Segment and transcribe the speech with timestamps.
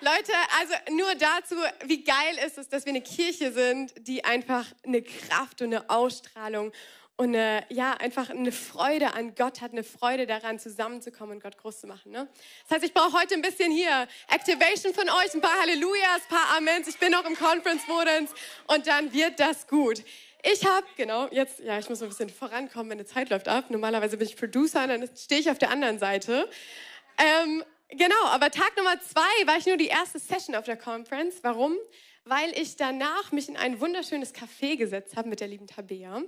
[0.00, 4.64] Leute, also nur dazu, wie geil ist es, dass wir eine Kirche sind, die einfach
[4.86, 6.72] eine Kraft und eine Ausstrahlung
[7.16, 11.58] und eine, ja, einfach eine Freude an Gott hat, eine Freude daran, zusammenzukommen und Gott
[11.58, 12.12] groß zu machen.
[12.12, 12.28] Ne?
[12.68, 16.36] Das heißt, ich brauche heute ein bisschen hier Activation von euch, ein paar Hallelujahs, ein
[16.36, 16.86] paar Amens.
[16.86, 18.30] Ich bin noch im Conference-Modus
[18.68, 20.04] und dann wird das gut.
[20.44, 23.64] Ich habe, genau, jetzt, ja, ich muss ein bisschen vorankommen, meine Zeit läuft ab.
[23.70, 26.48] Normalerweise bin ich Producer dann stehe ich auf der anderen Seite.
[27.18, 31.36] Ähm, genau, aber Tag Nummer zwei war ich nur die erste Session auf der Conference.
[31.42, 31.76] Warum?
[32.24, 36.22] Weil ich danach mich in ein wunderschönes Café gesetzt habe mit der lieben Tabea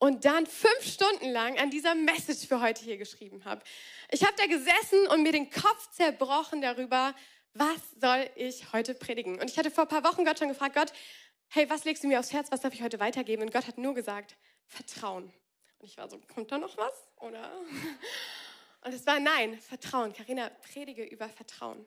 [0.00, 3.62] und dann fünf Stunden lang an dieser Message für heute hier geschrieben habe.
[4.10, 7.14] Ich habe da gesessen und mir den Kopf zerbrochen darüber,
[7.54, 9.38] was soll ich heute predigen?
[9.38, 10.92] Und ich hatte vor ein paar Wochen Gott schon gefragt, Gott,
[11.48, 13.42] hey, was legst du mir aufs Herz, was darf ich heute weitergeben?
[13.42, 15.24] Und Gott hat nur gesagt, Vertrauen.
[15.78, 16.92] Und ich war so, kommt da noch was?
[17.16, 17.50] Oder?
[18.82, 20.12] Und es war nein, Vertrauen.
[20.12, 21.84] Karina, predige über Vertrauen.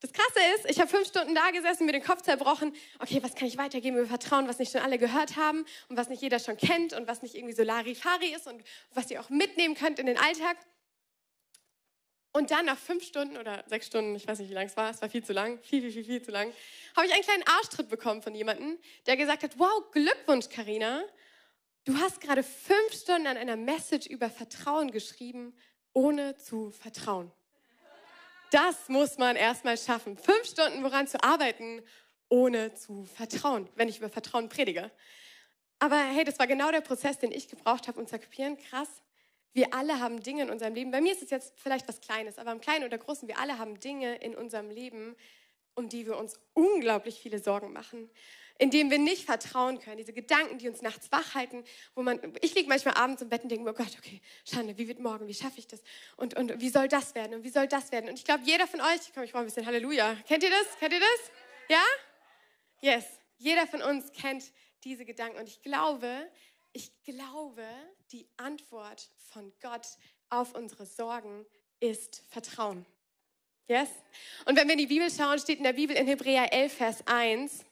[0.00, 2.74] Das Krasse ist, ich habe fünf Stunden da gesessen, mir den Kopf zerbrochen.
[2.98, 6.08] Okay, was kann ich weitergeben über Vertrauen, was nicht schon alle gehört haben und was
[6.08, 9.30] nicht jeder schon kennt und was nicht irgendwie so Larifari ist und was ihr auch
[9.30, 10.56] mitnehmen könnt in den Alltag.
[12.32, 14.90] Und dann nach fünf Stunden oder sechs Stunden, ich weiß nicht, wie lang es war,
[14.90, 16.52] es war viel zu lang, viel, viel, viel, viel zu lang,
[16.96, 21.04] habe ich einen kleinen Arschtritt bekommen von jemandem, der gesagt hat, wow, Glückwunsch, Karina,
[21.84, 25.54] du hast gerade fünf Stunden an einer Message über Vertrauen geschrieben,
[25.92, 27.30] ohne zu vertrauen.
[28.50, 30.16] Das muss man erstmal schaffen.
[30.16, 31.82] Fünf Stunden woran zu arbeiten,
[32.28, 34.90] ohne zu vertrauen, wenn ich über Vertrauen predige.
[35.78, 38.88] Aber hey, das war genau der Prozess, den ich gebraucht habe, um zu kapieren, krass,
[39.54, 40.90] wir alle haben Dinge in unserem Leben.
[40.90, 43.58] Bei mir ist es jetzt vielleicht was Kleines, aber im Kleinen oder Großen, wir alle
[43.58, 45.14] haben Dinge in unserem Leben,
[45.74, 48.10] um die wir uns unglaublich viele Sorgen machen
[48.62, 49.96] in dem wir nicht vertrauen können.
[49.96, 51.64] Diese Gedanken, die uns nachts wach halten,
[51.96, 54.78] wo man, ich liege manchmal abends im Bett und denke mir, oh Gott, okay, Schande,
[54.78, 55.82] wie wird morgen, wie schaffe ich das?
[56.16, 57.34] Und, und wie soll das werden?
[57.34, 58.08] Und wie soll das werden?
[58.08, 60.14] Und ich glaube, jeder von euch, komm, ich brauche ein bisschen Halleluja.
[60.28, 60.78] Kennt ihr das?
[60.78, 61.32] Kennt ihr das?
[61.70, 61.82] Ja?
[62.82, 63.04] Yes.
[63.36, 64.44] Jeder von uns kennt
[64.84, 65.40] diese Gedanken.
[65.40, 66.30] Und ich glaube,
[66.72, 67.66] ich glaube,
[68.12, 69.88] die Antwort von Gott
[70.28, 71.44] auf unsere Sorgen
[71.80, 72.86] ist Vertrauen.
[73.66, 73.88] Yes?
[74.44, 77.06] Und wenn wir in die Bibel schauen, steht in der Bibel in Hebräer 11, Vers
[77.06, 77.64] 1,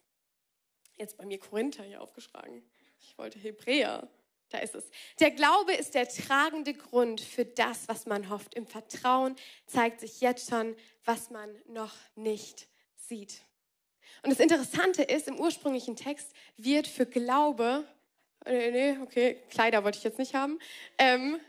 [1.00, 2.62] Jetzt bei mir Korinther hier aufgeschlagen.
[3.00, 4.06] Ich wollte Hebräer.
[4.50, 4.91] Da ist es.
[5.19, 8.55] Der Glaube ist der tragende Grund für das, was man hofft.
[8.55, 9.34] Im Vertrauen
[9.65, 13.41] zeigt sich jetzt schon, was man noch nicht sieht.
[14.22, 17.87] Und das Interessante ist, im ursprünglichen Text wird für Glaube,
[18.44, 20.59] nee, nee okay, Kleider wollte ich jetzt nicht haben,
[20.99, 21.41] ähm,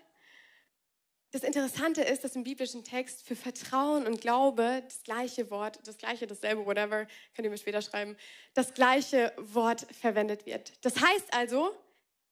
[1.32, 5.98] das Interessante ist, dass im biblischen Text für Vertrauen und Glaube das gleiche Wort, das
[5.98, 8.18] gleiche, dasselbe, whatever, könnt ihr mir später schreiben,
[8.54, 10.74] das gleiche Wort verwendet wird.
[10.86, 11.72] Das heißt also,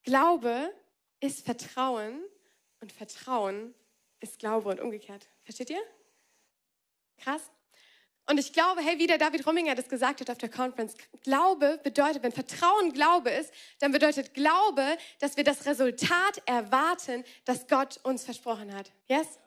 [0.03, 0.73] Glaube
[1.21, 2.21] ist Vertrauen
[2.81, 3.73] und Vertrauen
[4.19, 5.29] ist Glaube und umgekehrt.
[5.43, 5.81] Versteht ihr?
[7.17, 7.51] Krass.
[8.29, 11.79] Und ich glaube, hey, wie der David Rumminger das gesagt hat auf der Conference, Glaube
[11.84, 18.00] bedeutet, wenn Vertrauen Glaube ist, dann bedeutet Glaube, dass wir das Resultat erwarten, das Gott
[18.03, 18.91] uns versprochen hat.
[19.07, 19.40] Yes?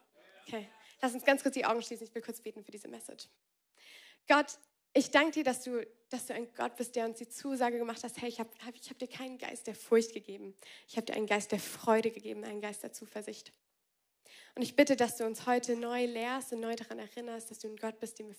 [0.45, 0.67] Okay.
[1.01, 2.05] Lass uns ganz kurz die Augen schließen.
[2.05, 3.29] Ich will kurz beten für diese Message.
[4.27, 4.47] Gott,
[4.93, 8.03] ich danke dir, dass du, dass du ein Gott bist, der uns die Zusage gemacht
[8.03, 10.55] hat, hey, ich habe ich hab dir keinen Geist der Furcht gegeben.
[10.89, 13.53] Ich habe dir einen Geist der Freude gegeben, einen Geist der Zuversicht.
[14.55, 17.67] Und ich bitte, dass du uns heute neu lehrst und neu daran erinnerst, dass du
[17.67, 18.35] ein Gott bist, dem wir,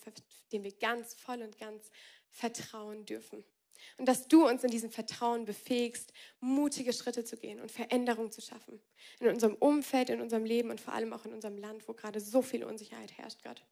[0.51, 1.91] dem wir ganz voll und ganz
[2.29, 3.43] vertrauen dürfen.
[3.97, 8.41] Und dass du uns in diesem Vertrauen befähigst, mutige Schritte zu gehen und Veränderung zu
[8.41, 8.81] schaffen.
[9.19, 12.21] In unserem Umfeld, in unserem Leben und vor allem auch in unserem Land, wo gerade
[12.21, 13.63] so viel Unsicherheit herrscht, Gott.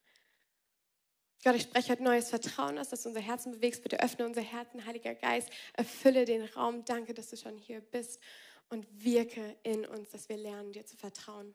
[1.43, 3.83] Gott, ich spreche heute neues Vertrauen aus, dass du unser Herzen bewegst.
[3.83, 5.49] Bitte öffne unser Herzen, Heiliger Geist.
[5.73, 6.85] Erfülle den Raum.
[6.85, 8.21] Danke, dass du schon hier bist
[8.69, 11.53] und wirke in uns, dass wir lernen, dir zu vertrauen.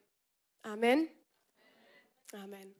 [0.62, 1.08] Amen.
[2.32, 2.74] Amen.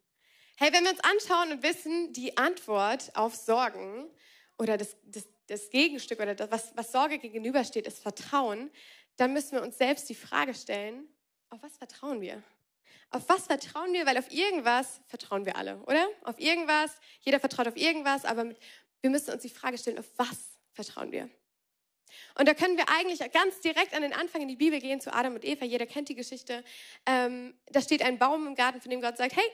[0.57, 4.09] Hey, wenn wir uns anschauen und wissen, die Antwort auf Sorgen
[4.57, 8.69] oder das, das, das Gegenstück oder das, was, was Sorge gegenübersteht, ist Vertrauen,
[9.15, 11.07] dann müssen wir uns selbst die Frage stellen,
[11.49, 12.43] auf was vertrauen wir?
[13.09, 14.05] Auf was vertrauen wir?
[14.05, 16.07] Weil auf irgendwas vertrauen wir alle, oder?
[16.23, 16.91] Auf irgendwas,
[17.21, 18.59] jeder vertraut auf irgendwas, aber mit,
[19.01, 21.29] wir müssen uns die Frage stellen, auf was vertrauen wir?
[22.37, 25.13] Und da können wir eigentlich ganz direkt an den Anfang in die Bibel gehen zu
[25.13, 25.65] Adam und Eva.
[25.65, 26.63] Jeder kennt die Geschichte.
[27.05, 29.51] Ähm, da steht ein Baum im Garten, von dem Gott sagt, hey,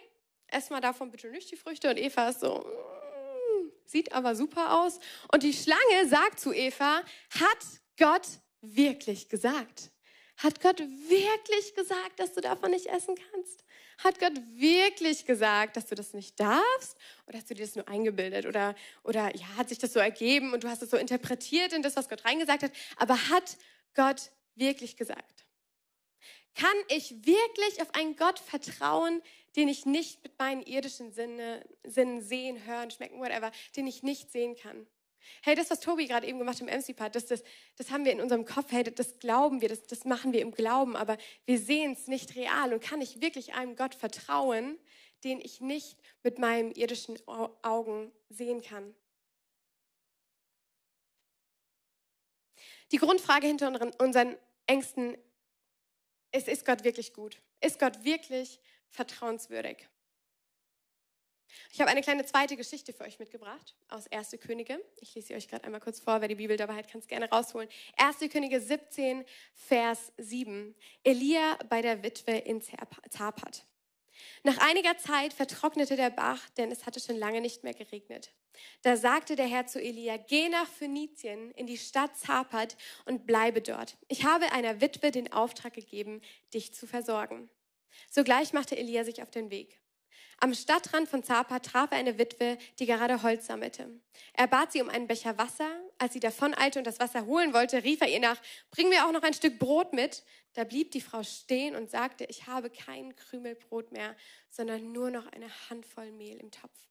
[0.48, 1.90] ess mal davon bitte nicht die Früchte.
[1.90, 5.00] Und Eva ist so, mm, sieht aber super aus.
[5.31, 7.02] Und die Schlange sagt zu Eva,
[7.40, 8.28] hat Gott
[8.62, 9.92] wirklich gesagt?
[10.38, 13.65] Hat Gott wirklich gesagt, dass du davon nicht essen kannst?
[14.04, 16.98] Hat Gott wirklich gesagt, dass du das nicht darfst?
[17.28, 18.46] Oder hast du dir das nur eingebildet?
[18.46, 21.82] Oder, oder ja, hat sich das so ergeben und du hast es so interpretiert in
[21.82, 22.72] das, was Gott reingesagt hat?
[22.98, 23.58] Aber hat
[23.94, 25.46] Gott wirklich gesagt?
[26.56, 29.22] Kann ich wirklich auf einen Gott vertrauen,
[29.56, 34.32] den ich nicht mit meinen irdischen Sinne, Sinnen sehen, hören, schmecken, whatever, den ich nicht
[34.32, 34.88] sehen kann?
[35.44, 37.44] Hey, das, was Tobi gerade eben gemacht hat im MC-Part, das, das,
[37.77, 40.51] das haben wir in unserem Kopf, hey, das glauben wir, das, das machen wir im
[40.51, 42.74] Glauben, aber wir sehen es nicht real.
[42.74, 44.77] Und kann ich wirklich einem Gott vertrauen,
[45.24, 48.95] den ich nicht mit meinen irdischen Augen sehen kann?
[52.92, 54.38] Die Grundfrage hinter unseren
[54.68, 55.18] Ängsten
[56.31, 57.42] ist, ist Gott wirklich gut?
[57.62, 59.88] Ist Gott wirklich vertrauenswürdig?
[61.72, 64.38] Ich habe eine kleine zweite Geschichte für euch mitgebracht aus 1.
[64.40, 64.80] Könige.
[65.00, 66.22] Ich lese sie euch gerade einmal kurz vor.
[66.22, 67.70] Wer die Bibel dabei hat, kann es gerne rausholen.
[67.98, 68.32] 1.
[68.32, 70.76] Könige 17, Vers 7.
[71.04, 73.66] Elia bei der Witwe in Zapat.
[74.44, 78.32] Nach einiger Zeit vertrocknete der Bach, denn es hatte schon lange nicht mehr geregnet.
[78.84, 83.62] Da sagte der Herr zu Elia, geh nach Phönizien in die Stadt Zapat und bleibe
[83.62, 83.98] dort.
[84.08, 86.22] Ich habe einer Witwe den Auftrag gegeben,
[86.54, 87.50] dich zu versorgen.
[88.10, 89.80] Sogleich machte Elia sich auf den Weg.
[90.38, 93.90] Am Stadtrand von Zapa traf er eine Witwe, die gerade Holz sammelte.
[94.34, 95.70] Er bat sie um einen Becher Wasser.
[95.98, 99.12] Als sie davoneilte und das Wasser holen wollte, rief er ihr nach, bring mir auch
[99.12, 100.24] noch ein Stück Brot mit.
[100.54, 104.16] Da blieb die Frau stehen und sagte, ich habe kein Krümel Brot mehr,
[104.50, 106.86] sondern nur noch eine Handvoll Mehl im Topf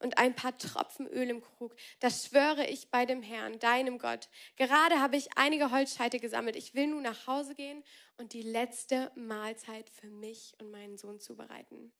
[0.00, 1.74] und ein paar Tropfen Öl im Krug.
[2.00, 4.28] Das schwöre ich bei dem Herrn, deinem Gott.
[4.56, 6.56] Gerade habe ich einige Holzscheite gesammelt.
[6.56, 7.82] Ich will nun nach Hause gehen
[8.16, 11.92] und die letzte Mahlzeit für mich und meinen Sohn zubereiten.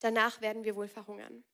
[0.00, 1.44] Danach werden wir wohl verhungern.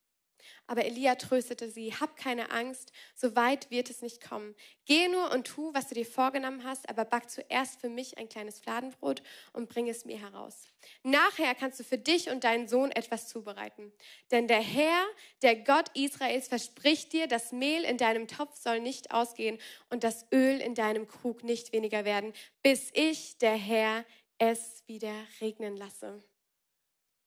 [0.67, 4.55] Aber Elia tröstete sie, hab keine Angst, so weit wird es nicht kommen.
[4.85, 8.29] Geh nur und tu, was du dir vorgenommen hast, aber back zuerst für mich ein
[8.29, 9.23] kleines Fladenbrot
[9.53, 10.69] und bring es mir heraus.
[11.03, 13.93] Nachher kannst du für dich und deinen Sohn etwas zubereiten.
[14.31, 15.05] Denn der Herr,
[15.43, 19.59] der Gott Israels, verspricht dir, das Mehl in deinem Topf soll nicht ausgehen
[19.91, 24.05] und das Öl in deinem Krug nicht weniger werden, bis ich, der Herr,
[24.39, 26.23] es wieder regnen lasse.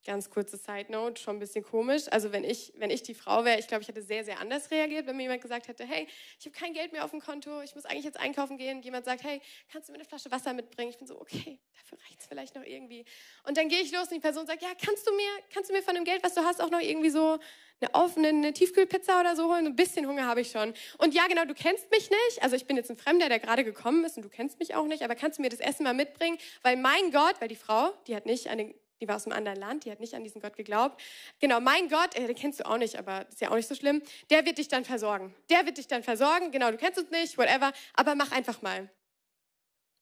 [0.05, 2.03] Ganz kurze Side Note, schon ein bisschen komisch.
[2.11, 4.69] Also wenn ich, wenn ich die Frau wäre, ich glaube, ich hätte sehr, sehr anders
[4.69, 6.07] reagiert, wenn mir jemand gesagt hätte, hey,
[6.39, 8.83] ich habe kein Geld mehr auf dem Konto, ich muss eigentlich jetzt einkaufen gehen.
[8.83, 9.41] Jemand sagt, hey,
[9.71, 10.91] kannst du mir eine Flasche Wasser mitbringen?
[10.91, 13.03] Ich bin so, okay, dafür reicht es vielleicht noch irgendwie.
[13.45, 15.73] Und dann gehe ich los und die Person sagt, ja, kannst du mir, kannst du
[15.73, 17.39] mir von dem Geld, was du hast, auch noch irgendwie so
[17.81, 19.65] eine offene eine Tiefkühlpizza oder so holen?
[19.65, 20.75] Ein bisschen Hunger habe ich schon.
[20.99, 22.43] Und ja, genau, du kennst mich nicht.
[22.43, 24.85] Also ich bin jetzt ein Fremder, der gerade gekommen ist und du kennst mich auch
[24.85, 26.37] nicht, aber kannst du mir das Essen mal mitbringen?
[26.61, 29.37] Weil mein Gott, weil die Frau, die hat nicht an den die war aus einem
[29.37, 31.01] anderen Land, die hat nicht an diesen Gott geglaubt.
[31.39, 33.75] Genau, mein Gott, äh, den kennst du auch nicht, aber ist ja auch nicht so
[33.75, 34.01] schlimm.
[34.29, 35.35] Der wird dich dann versorgen.
[35.49, 36.51] Der wird dich dann versorgen.
[36.51, 38.89] Genau, du kennst uns nicht, whatever, aber mach einfach mal.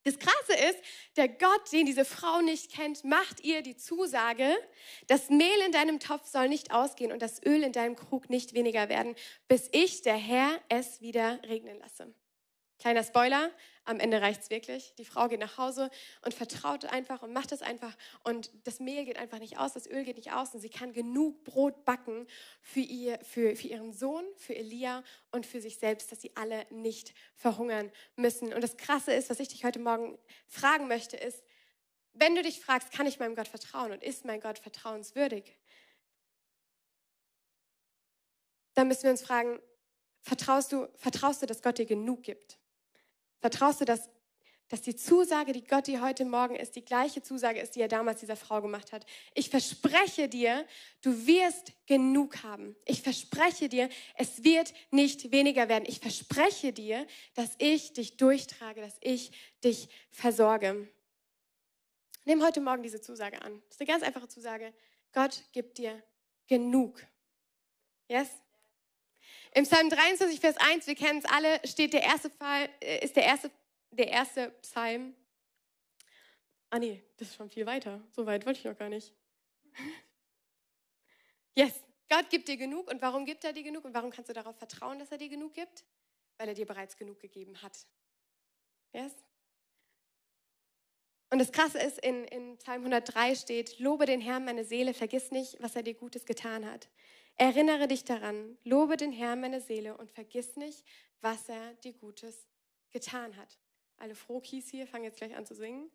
[0.04, 0.80] Das Krasse ist,
[1.16, 4.54] der Gott, den diese Frau nicht kennt, macht ihr die Zusage,
[5.08, 8.54] das Mehl in deinem Topf soll nicht ausgehen und das Öl in deinem Krug nicht
[8.54, 9.16] weniger werden,
[9.48, 12.14] bis ich, der Herr, es wieder regnen lasse.
[12.80, 13.50] Kleiner Spoiler,
[13.86, 14.94] am Ende reicht es wirklich.
[14.98, 15.90] Die Frau geht nach Hause
[16.24, 17.96] und vertraut einfach und macht es einfach.
[18.24, 20.54] Und das Mehl geht einfach nicht aus, das Öl geht nicht aus.
[20.54, 22.28] Und sie kann genug Brot backen
[22.62, 26.66] für, ihr, für, für ihren Sohn, für Elia und für sich selbst, dass sie alle
[26.70, 28.54] nicht verhungern müssen.
[28.54, 31.44] Und das Krasse ist, was ich dich heute Morgen fragen möchte, ist,
[32.14, 35.58] wenn du dich fragst, kann ich meinem Gott vertrauen und ist mein Gott vertrauenswürdig?
[38.76, 39.60] Dann müssen wir uns fragen,
[40.22, 42.60] vertraust du, vertraust du, dass Gott dir genug gibt?
[43.44, 44.10] Vertraust du, dass,
[44.70, 47.90] dass die Zusage, die Gott dir heute Morgen ist, die gleiche Zusage ist, die er
[47.90, 49.06] damals dieser Frau gemacht hat?
[49.34, 50.66] Ich verspreche dir,
[51.02, 52.74] du wirst genug haben.
[52.86, 55.84] Ich verspreche dir, es wird nicht weniger werden.
[55.86, 60.88] Ich verspreche dir, dass ich dich durchtrage, dass ich dich versorge.
[62.24, 63.62] Nimm heute Morgen diese Zusage an.
[63.68, 64.74] Das ist eine ganz einfache Zusage.
[65.12, 66.02] Gott gibt dir
[66.48, 67.06] genug.
[68.08, 68.30] Yes?
[69.56, 73.16] Im Psalm 23, Vers 1, wir kennen es alle, steht der erste Fall, äh, ist
[73.16, 73.52] der erste,
[73.92, 75.16] der erste Psalm.
[76.72, 78.02] Ah nee, das ist schon viel weiter.
[78.12, 79.14] So weit wollte ich noch gar nicht.
[81.56, 82.90] Yes, Gott gibt dir genug.
[82.92, 83.86] Und warum gibt er dir genug?
[83.86, 85.86] Und warum kannst du darauf vertrauen, dass er dir genug gibt?
[86.40, 87.78] Weil er dir bereits genug gegeben hat.
[88.92, 89.14] Yes?
[91.30, 95.30] Und das Krasse ist, in, in Psalm 103 steht, lobe den Herrn meine Seele, vergiss
[95.30, 96.90] nicht, was er dir Gutes getan hat.
[97.38, 100.84] Erinnere dich daran, lobe den Herrn meine Seele und vergiss nicht,
[101.22, 102.48] was er dir Gutes
[102.92, 103.58] getan hat.
[103.98, 105.90] Alle Frohkies hier fangen jetzt gleich an zu singen.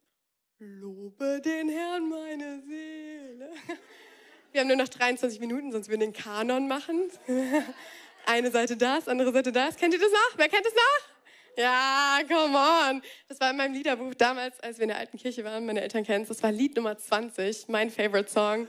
[0.59, 3.53] Lobe den Herrn meine Seele.
[4.53, 7.11] Wir haben nur noch 23 Minuten, sonst würden wir den Kanon machen.
[8.27, 9.77] Eine Seite das, andere Seite das.
[9.77, 10.39] Kennt ihr das noch?
[10.39, 11.19] Wer kennt das noch?
[11.59, 13.03] Ja, come on.
[13.29, 15.67] Das war in meinem Liederbuch damals, als wir in der alten Kirche waren.
[15.67, 16.29] Meine Eltern kennen es.
[16.29, 18.69] Das war Lied Nummer 20, mein Favorite Song.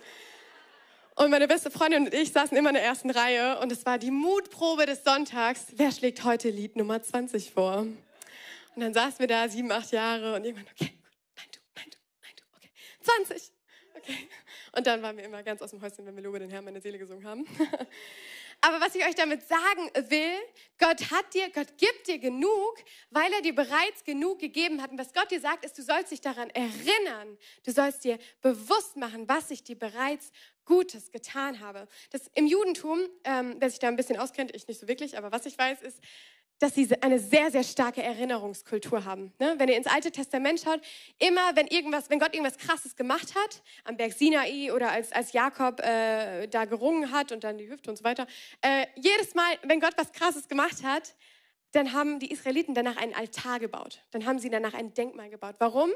[1.20, 3.98] Und meine beste Freundin und ich saßen immer in der ersten Reihe und es war
[3.98, 5.66] die Mutprobe des Sonntags.
[5.74, 7.80] Wer schlägt heute Lied Nummer 20 vor?
[7.80, 7.98] Und
[8.78, 10.94] dann saßen wir da, sieben, acht Jahre und irgendwann, okay,
[11.36, 13.34] nein, du, nein, du, nein, du.
[13.36, 13.52] 20.
[13.98, 14.30] Okay.
[14.78, 16.80] Und dann waren wir immer ganz aus dem Häuschen, wenn wir Lobe den Herrn meine
[16.80, 17.46] Seele gesungen haben.
[18.62, 20.36] Aber was ich euch damit sagen will,
[20.78, 22.76] Gott hat dir, Gott gibt dir genug,
[23.10, 24.92] weil er dir bereits genug gegeben hat.
[24.92, 27.38] Und was Gott dir sagt, ist, du sollst dich daran erinnern.
[27.66, 30.32] Du sollst dir bewusst machen, was ich dir bereits
[30.70, 31.88] Gutes getan habe.
[32.12, 35.32] Das im Judentum, ähm, wer sich da ein bisschen auskennt, ich nicht so wirklich, aber
[35.32, 36.00] was ich weiß, ist,
[36.60, 39.34] dass sie eine sehr, sehr starke Erinnerungskultur haben.
[39.40, 39.56] Ne?
[39.58, 40.80] Wenn ihr ins Alte Testament schaut,
[41.18, 45.34] immer wenn irgendwas, wenn Gott irgendwas Krasses gemacht hat, am Berg Sinai oder als, als
[45.34, 48.28] Jakob äh, da gerungen hat und dann die Hüfte und so weiter,
[48.62, 51.16] äh, jedes Mal, wenn Gott was Krasses gemacht hat,
[51.72, 54.02] dann haben die Israeliten danach einen Altar gebaut.
[54.12, 55.56] Dann haben sie danach ein Denkmal gebaut.
[55.60, 55.90] Warum?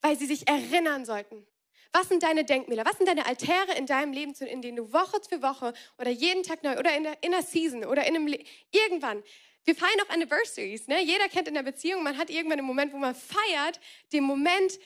[0.00, 1.46] Weil sie sich erinnern sollten.
[1.92, 2.84] Was sind deine Denkmäler?
[2.84, 6.42] Was sind deine Altäre in deinem Leben, in denen du Woche für Woche oder jeden
[6.42, 9.22] Tag neu oder in der, in der Season oder in einem Le irgendwann
[9.68, 10.88] wir feiern auch Anniversaries.
[10.88, 11.04] Ne?
[11.04, 13.78] Jeder kennt in der Beziehung, man hat irgendwann einen Moment, wo man feiert,
[14.14, 14.78] den Moment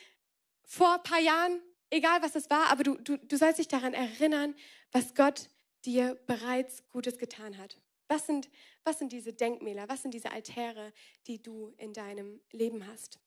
[0.65, 3.93] vor ein paar Jahren, egal was es war, aber du, du, du sollst dich daran
[3.93, 4.53] erinnern,
[4.91, 5.49] was Gott
[5.85, 7.79] dir bereits Gutes getan hat.
[8.09, 8.49] Was sind,
[8.83, 10.91] was sind diese Denkmäler, was sind diese Altäre,
[11.27, 13.19] die du in deinem Leben hast?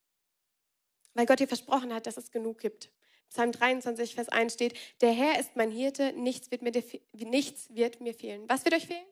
[1.14, 2.90] Weil Gott dir versprochen hat, dass es genug gibt.
[3.30, 6.72] Psalm 23, Vers 1 steht, der Herr ist mein Hirte, nichts wird mir,
[7.12, 8.48] nichts wird mir fehlen.
[8.48, 9.06] Was wird euch fehlen?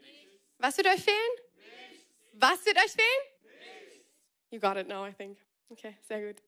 [0.00, 0.36] Nichts.
[0.58, 1.16] Was wird euch fehlen?
[2.32, 3.22] Was wird euch fehlen?
[3.42, 4.06] Nichts.
[4.50, 5.38] You got it now, I think.
[5.68, 6.42] Okay, sehr gut.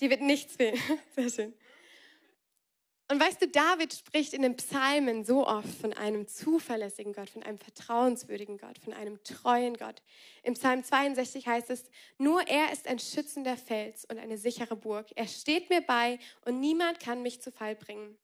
[0.00, 0.80] Die wird nichts fehlen.
[1.14, 1.54] Sehr schön.
[3.10, 7.42] Und weißt du, David spricht in den Psalmen so oft von einem zuverlässigen Gott, von
[7.42, 10.00] einem vertrauenswürdigen Gott, von einem treuen Gott.
[10.44, 15.08] Im Psalm 62 heißt es, nur er ist ein schützender Fels und eine sichere Burg.
[15.16, 18.16] Er steht mir bei und niemand kann mich zu Fall bringen.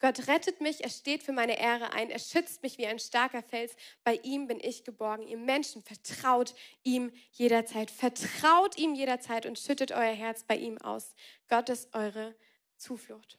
[0.00, 3.44] Gott rettet mich, er steht für meine Ehre ein, er schützt mich wie ein starker
[3.44, 3.76] Fels.
[4.02, 5.28] Bei ihm bin ich geborgen.
[5.28, 7.92] Ihr Menschen, vertraut ihm jederzeit.
[7.92, 11.14] Vertraut ihm jederzeit und schüttet euer Herz bei ihm aus.
[11.48, 12.34] Gott ist eure
[12.76, 13.38] Zuflucht.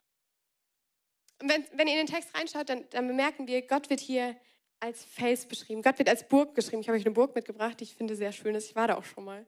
[1.40, 4.36] Wenn, wenn ihr in den Text reinschaut, dann, dann bemerken wir, Gott wird hier
[4.80, 5.82] als Fels beschrieben.
[5.82, 6.82] Gott wird als Burg geschrieben.
[6.82, 8.70] Ich habe euch eine Burg mitgebracht, die ich finde sehr schön ist.
[8.70, 9.48] Ich war da auch schon mal.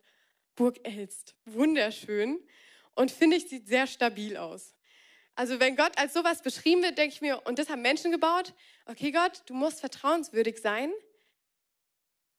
[0.56, 1.36] Burg Elst.
[1.46, 2.40] Wunderschön.
[2.96, 4.76] Und finde ich, sieht sehr stabil aus.
[5.36, 8.54] Also wenn Gott als sowas beschrieben wird, denke ich mir, und das haben Menschen gebaut,
[8.86, 10.94] okay Gott, du musst vertrauenswürdig sein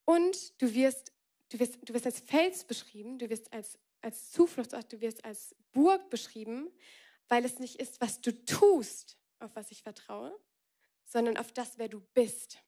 [0.07, 1.13] und du wirst,
[1.51, 5.55] du wirst, du wirst als Fels beschrieben, du wirst als, als Zufluchtsort, du wirst als
[5.73, 6.71] Burg beschrieben,
[7.29, 10.37] weil es nicht ist, was du tust, auf was ich vertraue,
[11.05, 12.59] sondern auf das, wer du bist.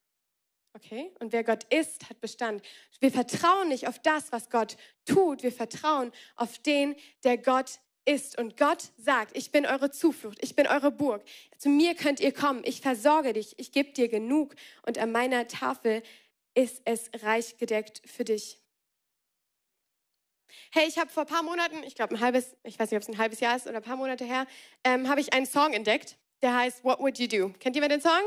[0.75, 1.13] Okay?
[1.19, 2.63] Und wer Gott ist, hat Bestand.
[3.01, 5.43] Wir vertrauen nicht auf das, was Gott tut.
[5.43, 6.95] Wir vertrauen auf den,
[7.25, 8.39] der Gott ist.
[8.39, 11.25] Und Gott sagt, ich bin eure Zuflucht, ich bin eure Burg.
[11.59, 14.55] Zu mir könnt ihr kommen, ich versorge dich, ich gebe dir genug.
[14.87, 16.03] Und an meiner Tafel
[16.55, 18.61] ist es reich gedeckt für dich.
[20.71, 23.03] Hey, ich habe vor ein paar Monaten, ich glaube ein halbes, ich weiß nicht, ob
[23.03, 24.47] es ein halbes Jahr ist oder ein paar Monate her,
[24.85, 27.55] ähm, habe ich einen Song entdeckt, der heißt What Would You Do?
[27.59, 28.23] Kennt jemand den Song?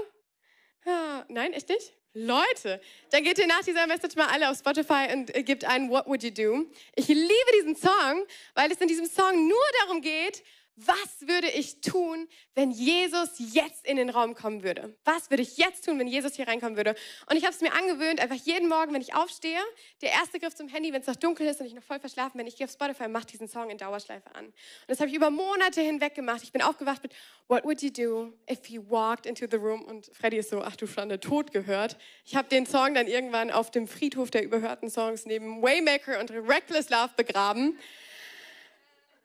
[1.27, 1.93] Nein, echt nicht?
[2.13, 5.89] Leute, dann geht ihr nach dieser Message mal alle auf Spotify und äh, gebt ein
[5.89, 6.65] What Would You Do?
[6.95, 10.43] Ich liebe diesen Song, weil es in diesem Song nur darum geht,
[10.75, 14.95] was würde ich tun, wenn Jesus jetzt in den Raum kommen würde?
[15.03, 16.95] Was würde ich jetzt tun, wenn Jesus hier reinkommen würde?
[17.29, 19.59] Und ich habe es mir angewöhnt, einfach jeden Morgen, wenn ich aufstehe,
[20.01, 22.37] der erste Griff zum Handy, wenn es noch dunkel ist und ich noch voll verschlafen
[22.37, 24.45] bin, ich gehe auf Spotify und mache diesen Song in Dauerschleife an.
[24.45, 24.53] Und
[24.87, 26.41] das habe ich über Monate hinweg gemacht.
[26.43, 27.13] Ich bin aufgewacht mit
[27.47, 29.83] What would you do if you walked into the room?
[29.83, 31.97] Und Freddy ist so, ach du Schande, tot gehört.
[32.25, 36.31] Ich habe den Song dann irgendwann auf dem Friedhof der überhörten Songs neben Waymaker und
[36.31, 37.77] Reckless Love begraben.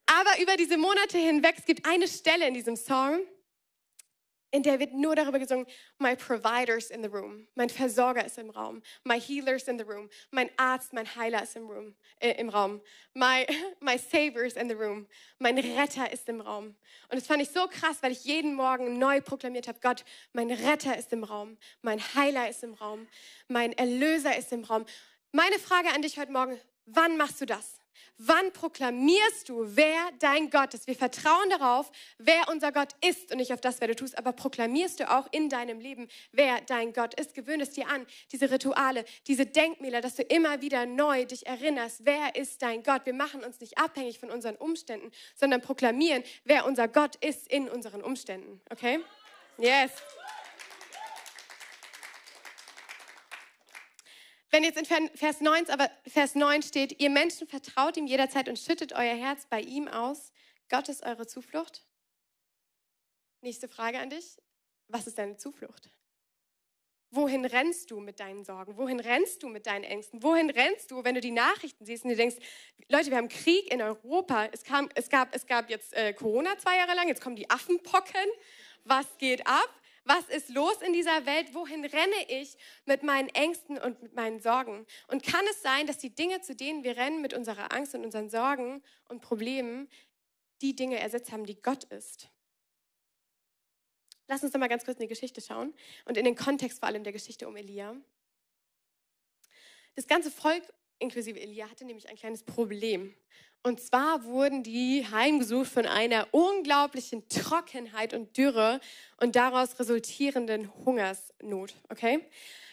[0.07, 3.21] Aber über diese Monate hinweg, es gibt eine Stelle in diesem Song,
[4.53, 5.67] in der wird nur darüber gesungen,
[5.99, 10.09] my providers in the room, mein Versorger ist im Raum, my healers in the room,
[10.31, 12.81] mein Arzt, mein Heiler ist im, room, äh, im Raum,
[13.13, 13.47] my,
[13.81, 15.07] my savior is in the room,
[15.39, 16.77] mein Retter ist im Raum.
[17.09, 20.51] Und das fand ich so krass, weil ich jeden Morgen neu proklamiert habe, Gott, mein
[20.51, 23.07] Retter ist im Raum, mein Heiler ist im Raum,
[23.49, 24.87] mein Erlöser ist im Raum.
[25.33, 27.79] Meine Frage an dich heute Morgen, wann machst du das?
[28.19, 30.87] Wann proklamierst du, wer dein Gott ist?
[30.87, 34.17] Wir vertrauen darauf, wer unser Gott ist und nicht auf das, wer du tust.
[34.17, 37.35] Aber proklamierst du auch in deinem Leben, wer dein Gott ist?
[37.35, 42.01] Gewöhn es dir an, diese Rituale, diese Denkmäler, dass du immer wieder neu dich erinnerst,
[42.05, 43.05] wer ist dein Gott?
[43.05, 47.69] Wir machen uns nicht abhängig von unseren Umständen, sondern proklamieren, wer unser Gott ist in
[47.69, 48.61] unseren Umständen.
[48.71, 49.01] Okay?
[49.59, 49.91] Yes.
[54.57, 58.59] Wenn jetzt in Vers 9, aber Vers 9 steht, ihr Menschen vertraut ihm jederzeit und
[58.59, 60.33] schüttet euer Herz bei ihm aus,
[60.71, 61.85] Gott ist eure Zuflucht.
[63.43, 64.39] Nächste Frage an dich.
[64.89, 65.91] Was ist deine Zuflucht?
[67.11, 68.79] Wo, wohin rennst du mit deinen Sorgen?
[68.79, 70.23] Wohin rennst du mit deinen Ängsten?
[70.23, 72.37] Wohin rennst du, wenn du die Nachrichten siehst und du denkst,
[72.89, 74.47] Leute, wir haben Krieg in Europa.
[74.53, 77.51] Es, kam, es, gab, es gab jetzt äh, Corona zwei Jahre lang, jetzt kommen die
[77.51, 78.27] Affenpocken.
[78.85, 79.69] Was geht ab?
[80.07, 81.53] Was ist los in dieser Welt?
[81.53, 84.87] Wohin renne ich mit meinen Ängsten und mit meinen Sorgen?
[85.09, 88.05] Und kann es sein, dass die Dinge, zu denen wir rennen mit unserer Angst und
[88.05, 89.89] unseren Sorgen und Problemen,
[90.63, 92.31] die Dinge ersetzt haben, die Gott ist?
[94.29, 96.87] Lass uns noch mal ganz kurz in die Geschichte schauen und in den Kontext vor
[96.87, 97.97] allem der Geschichte um Elia.
[99.97, 103.15] Das ganze Volk, inklusive Elia, hatte nämlich ein kleines Problem.
[103.63, 108.81] Und zwar wurden die heimgesucht von einer unglaublichen Trockenheit und Dürre
[109.21, 111.75] und daraus resultierenden Hungersnot.
[111.89, 112.21] Okay?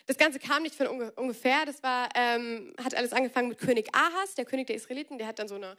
[0.06, 1.66] Das Ganze kam nicht von ungefähr.
[1.66, 5.18] Das war, ähm, hat alles angefangen mit König Ahas, der König der Israeliten.
[5.18, 5.76] Der hat dann so eine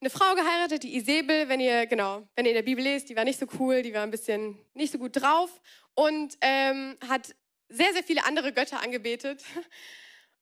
[0.00, 3.16] eine Frau geheiratet, die Isabel, wenn ihr, genau, wenn ihr in der Bibel lest, die
[3.16, 5.62] war nicht so cool, die war ein bisschen nicht so gut drauf
[5.94, 7.34] und ähm, hat
[7.68, 9.42] sehr, sehr viele andere Götter angebetet.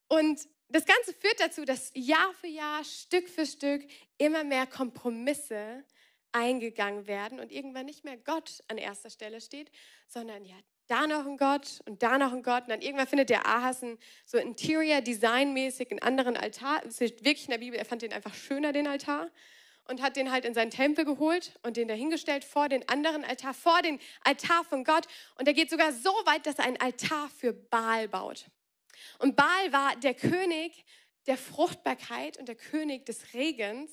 [0.08, 0.40] Und
[0.72, 3.86] das Ganze führt dazu, dass Jahr für Jahr, Stück für Stück
[4.18, 5.84] immer mehr Kompromisse
[6.32, 9.70] eingegangen werden und irgendwann nicht mehr Gott an erster Stelle steht,
[10.08, 12.64] sondern ja, da noch ein Gott und da noch ein Gott.
[12.64, 16.80] Und dann irgendwann findet der Ahas ein, so Interior Design mäßig einen anderen Altar.
[16.84, 19.30] Das ist wirklich in der Bibel, er fand den einfach schöner, den Altar.
[19.88, 23.52] Und hat den halt in seinen Tempel geholt und den dahingestellt vor den anderen Altar,
[23.52, 25.06] vor den Altar von Gott.
[25.38, 28.46] Und er geht sogar so weit, dass er einen Altar für Baal baut.
[29.18, 30.84] Und Baal war der König
[31.26, 33.90] der Fruchtbarkeit und der König des Regens.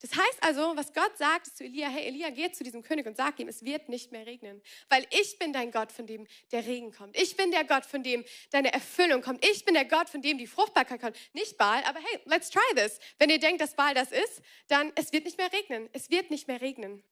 [0.00, 3.16] Das heißt also, was Gott sagt zu Elia, hey Elia, geh zu diesem König und
[3.16, 4.60] sag ihm, es wird nicht mehr regnen,
[4.90, 7.18] weil ich bin dein Gott, von dem der Regen kommt.
[7.18, 9.42] Ich bin der Gott, von dem deine Erfüllung kommt.
[9.44, 11.16] Ich bin der Gott, von dem die Fruchtbarkeit kommt.
[11.32, 12.98] Nicht Baal, aber hey, let's try this.
[13.18, 15.88] Wenn ihr denkt, dass Baal das ist, dann es wird nicht mehr regnen.
[15.92, 17.02] Es wird nicht mehr regnen.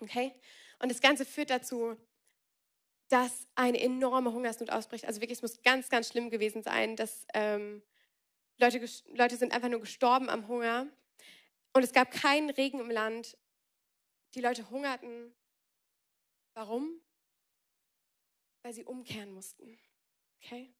[0.00, 0.32] Okay?
[0.80, 1.96] Und das Ganze führt dazu,
[3.08, 5.04] dass eine enorme Hungersnot ausbricht.
[5.04, 7.82] Also wirklich, es muss ganz, ganz schlimm gewesen sein, dass ähm,
[8.58, 8.84] Leute,
[9.14, 10.86] Leute sind einfach nur gestorben am Hunger.
[11.72, 13.36] Und es gab keinen Regen im Land.
[14.34, 15.34] Die Leute hungerten.
[16.54, 17.00] Warum?
[18.62, 19.78] Weil sie umkehren mussten.
[20.40, 20.74] Okay?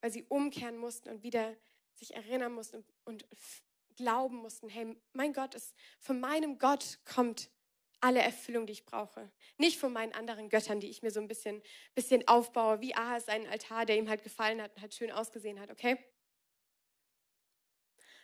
[0.00, 1.56] Weil sie umkehren mussten und wieder
[1.94, 3.26] sich erinnern mussten und, und
[3.96, 7.50] glauben mussten, hey, mein Gott ist, von meinem Gott kommt
[8.00, 9.30] alle Erfüllung, die ich brauche.
[9.56, 11.62] Nicht von meinen anderen Göttern, die ich mir so ein bisschen,
[11.94, 15.60] bisschen aufbaue, wie Ahas einen Altar, der ihm halt gefallen hat und halt schön ausgesehen
[15.60, 15.98] hat, okay?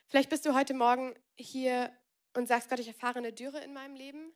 [0.07, 1.91] Vielleicht bist du heute Morgen hier
[2.35, 4.33] und sagst, Gott, ich erfahre eine Dürre in meinem Leben.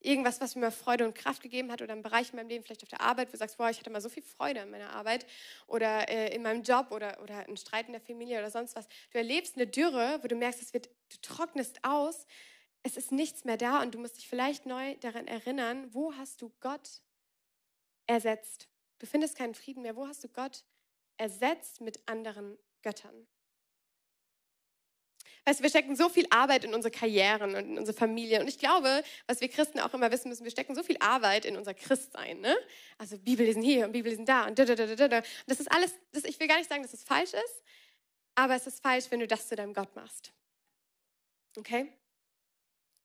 [0.00, 2.82] Irgendwas, was mir Freude und Kraft gegeben hat oder ein Bereich in meinem Leben, vielleicht
[2.82, 4.90] auf der Arbeit, wo du sagst, boah, ich hatte mal so viel Freude in meiner
[4.90, 5.24] Arbeit
[5.68, 8.88] oder äh, in meinem Job oder, oder ein Streit in der Familie oder sonst was.
[9.12, 12.26] Du erlebst eine Dürre, wo du merkst, es wird, du trocknest aus,
[12.82, 16.42] es ist nichts mehr da und du musst dich vielleicht neu daran erinnern, wo hast
[16.42, 17.00] du Gott
[18.06, 18.68] ersetzt?
[18.98, 19.96] Du findest keinen Frieden mehr.
[19.96, 20.64] Wo hast du Gott
[21.16, 23.26] ersetzt mit anderen Göttern?
[25.44, 28.40] Weißt du, wir stecken so viel Arbeit in unsere Karrieren und in unsere Familie.
[28.40, 31.44] Und ich glaube, was wir Christen auch immer wissen müssen, wir stecken so viel Arbeit
[31.44, 32.40] in unser Christsein.
[32.40, 32.56] Ne?
[32.96, 35.22] Also Bibellesen hier und Bibellesen da und da, da, da, da, da.
[35.48, 37.64] Das ist alles, das, ich will gar nicht sagen, dass es falsch ist,
[38.36, 40.32] aber es ist falsch, wenn du das zu deinem Gott machst.
[41.56, 41.92] Okay?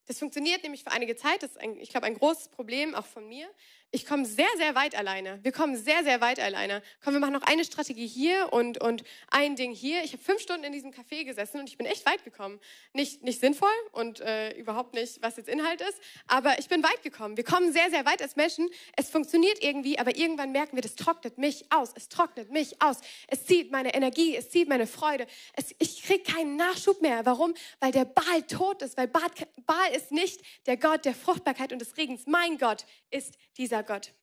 [0.08, 1.44] Das funktioniert nämlich für einige Zeit.
[1.44, 3.48] Das ist, ein, ich glaube, ein großes Problem auch von mir.
[3.92, 5.40] Ich komme sehr, sehr weit alleine.
[5.44, 6.84] Wir kommen sehr, sehr weit alleine.
[7.02, 10.04] Komm, wir machen noch eine Strategie hier und, und ein Ding hier.
[10.04, 12.60] Ich habe fünf Stunden in diesem Café gesessen und ich bin echt weit gekommen.
[12.92, 17.02] Nicht, nicht sinnvoll und äh, überhaupt nicht, was jetzt Inhalt ist, aber ich bin weit
[17.02, 17.38] gekommen.
[17.38, 18.70] Wir kommen sehr, sehr weit als Menschen.
[18.98, 21.92] Es funktioniert irgendwie, aber irgendwann merken wir, das trocknet mich aus.
[21.96, 22.98] Es trocknet mich aus.
[23.28, 25.28] Es zieht meine Energie, es zieht meine Freude.
[25.54, 27.26] Es, ich kriege keinen Nachschub mehr.
[27.26, 27.54] Warum?
[27.80, 28.98] Weil der Baal tot ist.
[28.98, 29.30] Weil Baal,
[29.66, 32.26] Baal ist nicht der Gott der Fruchtbarkeit und des Regens.
[32.26, 34.14] Mein Gott ist dieser dieser Gott.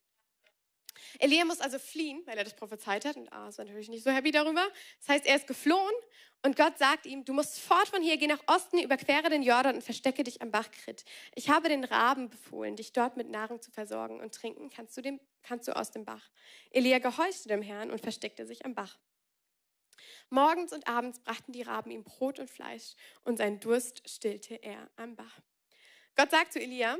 [1.19, 3.17] Elia muss also fliehen, weil er das prophezeit hat.
[3.17, 4.67] Und Ahas war natürlich nicht so happy darüber.
[5.01, 5.95] Das heißt, er ist geflohen
[6.43, 9.77] und Gott sagt ihm, du musst fort von hier, geh nach Osten, überquere den Jordan
[9.77, 11.05] und verstecke dich am Bach Krit.
[11.35, 15.03] Ich habe den Raben befohlen, dich dort mit Nahrung zu versorgen und trinken kannst du,
[15.03, 16.31] dem, kannst du aus dem Bach.
[16.71, 18.99] Elia gehorchte dem Herrn und versteckte sich am Bach.
[20.31, 24.91] Morgens und abends brachten die Raben ihm Brot und Fleisch und sein Durst stillte er
[24.97, 25.41] am Bach.
[26.17, 26.99] Gott sagt zu Elia,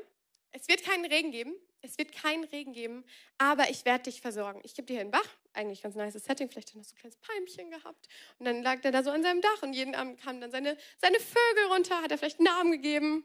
[0.53, 1.55] es wird keinen Regen geben,
[1.85, 3.05] es wird keinen Regen geben,
[3.37, 4.61] aber ich werde dich versorgen.
[4.65, 7.17] Ich gebe dir hier einen Bach, eigentlich ganz nice Setting, vielleicht hast du ein kleines
[7.19, 8.09] Palmchen gehabt.
[8.39, 10.77] Und dann lag der da so an seinem Dach und jeden Abend kamen dann seine,
[10.99, 13.25] seine Vögel runter, hat er vielleicht einen Namen gegeben.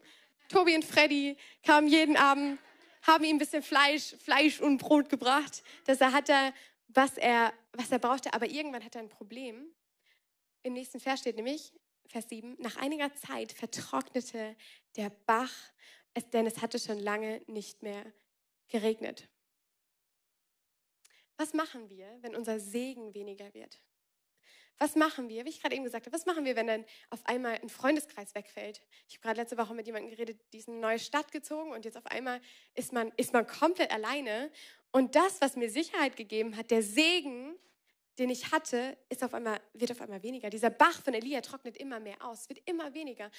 [0.49, 2.59] Tobi und Freddy kamen jeden Abend,
[3.03, 6.53] haben ihm ein bisschen Fleisch, Fleisch und Brot gebracht, dass er hatte,
[6.89, 8.33] was er, was er brauchte.
[8.33, 9.65] Aber irgendwann hat er ein Problem.
[10.63, 11.71] Im nächsten Vers steht nämlich,
[12.07, 14.55] Vers 7, nach einiger Zeit vertrocknete
[14.97, 15.53] der Bach,
[16.33, 18.03] denn es hatte schon lange nicht mehr
[18.69, 19.29] geregnet.
[21.37, 23.81] was machen wir, wenn unser Segen weniger wird?
[24.77, 27.25] Was machen wir, wie ich gerade eben gesagt habe, was machen wir, wenn dann auf
[27.25, 28.81] einmal ein Freundeskreis wegfällt?
[29.09, 31.71] Ich habe gerade letzte Woche mit jemandem geredet, die ist in eine neue Stadt gezogen
[31.71, 32.39] und jetzt auf einmal
[32.75, 34.49] ist man, ist man komplett alleine.
[34.91, 37.55] Und das, was mir Sicherheit gegeben hat, der Segen,
[38.19, 40.49] den ich hatte, ist auf einmal, wird auf einmal weniger.
[40.49, 43.29] Dieser Bach von Elia trocknet immer mehr aus, wird immer weniger.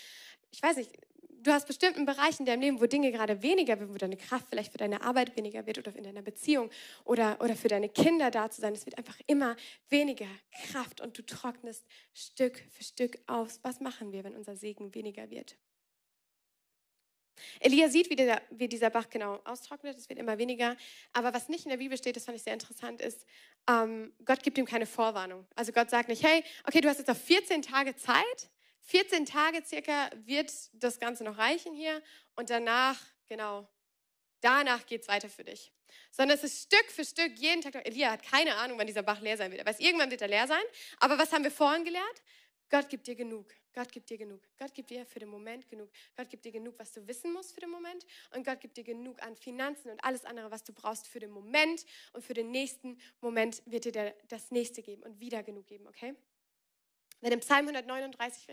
[0.50, 0.92] Ich weiß nicht,
[1.42, 4.46] du hast bestimmten Bereichen in deinem Leben, wo Dinge gerade weniger werden, wo deine Kraft
[4.48, 6.70] vielleicht für deine Arbeit weniger wird oder in deiner Beziehung
[7.04, 8.72] oder, oder für deine Kinder da zu sein.
[8.72, 9.56] Es wird einfach immer
[9.88, 10.28] weniger
[10.66, 13.60] Kraft und du trocknest Stück für Stück aus.
[13.62, 15.56] Was machen wir, wenn unser Segen weniger wird?
[17.60, 20.76] Elia sieht, wie dieser, wie dieser Bach genau austrocknet, es wird immer weniger.
[21.12, 23.24] Aber was nicht in der Bibel steht, das fand ich sehr interessant, ist,
[23.68, 25.46] ähm, Gott gibt ihm keine Vorwarnung.
[25.54, 28.50] Also Gott sagt nicht, hey, okay, du hast jetzt noch 14 Tage Zeit,
[28.82, 32.02] 14 Tage circa wird das Ganze noch reichen hier
[32.36, 33.68] und danach, genau,
[34.40, 35.72] danach geht es weiter für dich.
[36.10, 37.74] Sondern es ist Stück für Stück, jeden Tag.
[37.86, 39.60] Elia hat keine Ahnung, wann dieser Bach leer sein wird.
[39.60, 40.62] Er weiß, irgendwann wird er leer sein.
[40.98, 42.22] Aber was haben wir vorhin gelernt?
[42.70, 43.52] Gott gibt dir genug.
[43.72, 44.40] Gott gibt dir genug.
[44.58, 45.90] Gott gibt dir für den Moment genug.
[46.16, 48.04] Gott gibt dir genug, was du wissen musst für den Moment.
[48.34, 51.30] Und Gott gibt dir genug an Finanzen und alles andere, was du brauchst für den
[51.30, 51.84] Moment.
[52.12, 56.14] Und für den nächsten Moment wird dir das nächste geben und wieder genug geben, okay?
[57.20, 58.48] Wenn im Psalm 139,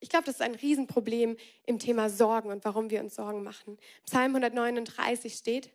[0.00, 3.78] ich glaube, das ist ein Riesenproblem im Thema Sorgen und warum wir uns Sorgen machen.
[4.04, 5.70] Psalm 139 steht,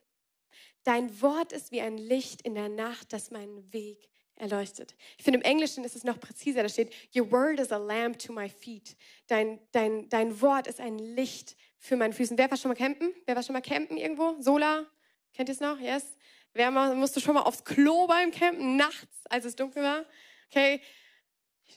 [0.84, 4.94] Dein Wort ist wie ein Licht in der Nacht, das meinen Weg erleuchtet.
[5.16, 6.62] Ich finde, im Englischen ist es noch präziser.
[6.62, 8.96] Da steht, Your word is a lamp to my feet.
[9.26, 12.36] Dein, dein, dein Wort ist ein Licht für meine Füße.
[12.36, 13.14] Wer war schon mal campen?
[13.24, 14.36] Wer war schon mal campen irgendwo?
[14.40, 14.86] Sola?
[15.32, 15.80] Kennt ihr es noch?
[15.80, 16.16] Yes?
[16.52, 20.04] Wer musste schon mal aufs Klo beim Campen nachts, als es dunkel war?
[20.50, 20.80] Okay,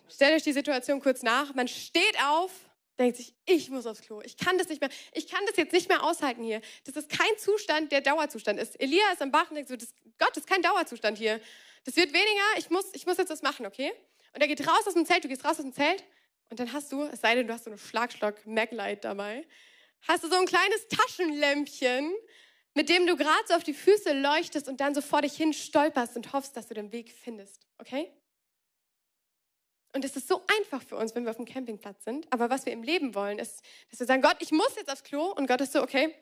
[0.10, 1.54] Stellt euch die Situation kurz nach.
[1.54, 2.52] Man steht auf,
[2.98, 4.22] denkt sich, ich muss aufs Klo.
[4.24, 4.90] Ich kann das nicht mehr.
[5.14, 6.62] Ich kann das jetzt nicht mehr aushalten hier.
[6.86, 8.80] Das ist kein Zustand, der Dauerzustand ist.
[8.80, 11.40] Elia ist am Bach und denkt so, das, Gott, das ist kein Dauerzustand hier.
[11.84, 12.44] Das wird weniger.
[12.58, 13.92] Ich muss, ich muss jetzt was machen, okay?
[14.34, 15.24] Und er geht raus aus dem Zelt.
[15.24, 16.04] Du gehst raus aus dem Zelt.
[16.50, 19.46] Und dann hast du, es sei denn, du hast so eine Schlagstock Maglite dabei,
[20.08, 22.14] hast du so ein kleines Taschenlämpchen,
[22.74, 25.54] mit dem du gerade so auf die Füße leuchtest und dann so vor dich hin
[25.54, 28.12] stolperst und hoffst, dass du den Weg findest, okay?
[29.94, 32.32] Und es ist so einfach für uns, wenn wir auf dem Campingplatz sind.
[32.32, 35.04] Aber was wir im Leben wollen, ist, dass wir sagen, Gott, ich muss jetzt aufs
[35.04, 35.32] Klo.
[35.32, 36.14] Und Gott ist so, okay,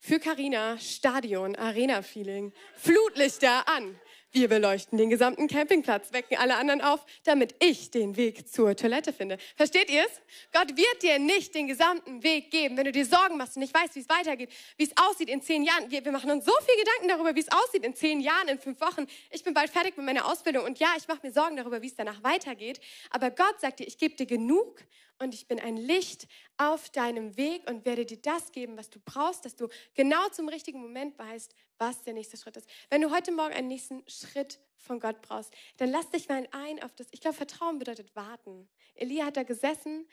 [0.00, 3.98] für Karina Stadion, Arena-Feeling, Flutlichter an.
[4.30, 9.14] Wir beleuchten den gesamten Campingplatz, wecken alle anderen auf, damit ich den Weg zur Toilette
[9.14, 9.38] finde.
[9.56, 10.20] Versteht ihr es?
[10.52, 13.72] Gott wird dir nicht den gesamten Weg geben, wenn du dir Sorgen machst und nicht
[13.72, 15.90] weißt, wie es weitergeht, wie es aussieht in zehn Jahren.
[15.90, 18.58] Wir, wir machen uns so viel Gedanken darüber, wie es aussieht in zehn Jahren, in
[18.58, 19.06] fünf Wochen.
[19.30, 21.86] Ich bin bald fertig mit meiner Ausbildung und ja, ich mache mir Sorgen darüber, wie
[21.86, 22.80] es danach weitergeht.
[23.08, 24.84] Aber Gott sagt dir, ich gebe dir genug
[25.18, 29.00] und ich bin ein Licht auf deinem Weg und werde dir das geben, was du
[29.04, 32.68] brauchst, dass du genau zum richtigen Moment weißt, was der nächste Schritt ist.
[32.90, 36.82] Wenn du heute Morgen einen nächsten Schritt von Gott brauchst, dann lass dich mal ein
[36.82, 37.08] auf das.
[37.10, 38.68] Ich glaube, Vertrauen bedeutet warten.
[38.94, 40.06] Elia hat da gesessen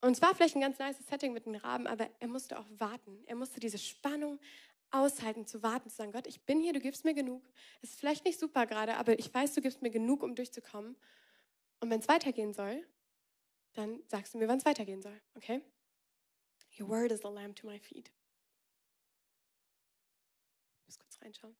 [0.00, 2.66] und es war vielleicht ein ganz nice Setting mit den Raben, aber er musste auch
[2.70, 3.22] warten.
[3.26, 4.40] Er musste diese Spannung
[4.90, 7.48] aushalten, zu warten, zu sagen, Gott, ich bin hier, du gibst mir genug.
[7.82, 10.96] Es ist vielleicht nicht super gerade, aber ich weiß, du gibst mir genug, um durchzukommen.
[11.80, 12.86] Und wenn es weitergehen soll,
[13.74, 15.62] dann sagst du mir, wann es weitergehen soll, okay?
[16.78, 18.10] Your word is the lamp to my feet.
[20.78, 21.56] Ich muss kurz reinschauen.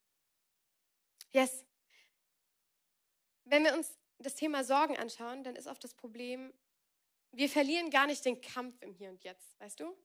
[1.32, 1.64] Yes.
[3.50, 6.52] Wenn wir uns das Thema Sorgen anschauen, dann ist oft das Problem,
[7.32, 9.96] wir verlieren gar nicht den Kampf im Hier und Jetzt, weißt du?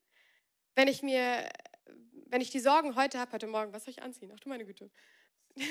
[0.73, 1.47] Wenn ich mir,
[2.25, 4.31] wenn ich die Sorgen heute habe, heute Morgen, was soll ich anziehen?
[4.33, 4.89] Ach du meine Güte.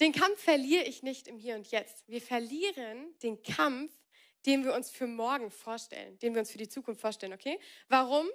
[0.00, 2.06] Den Kampf verliere ich nicht im Hier und Jetzt.
[2.06, 3.92] Wir verlieren den Kampf,
[4.44, 7.58] den wir uns für morgen vorstellen, den wir uns für die Zukunft vorstellen, okay?
[7.88, 8.28] Warum?